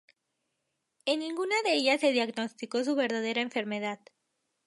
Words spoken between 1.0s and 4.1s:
En ninguna de ellas se diagnosticó su verdadera enfermedad.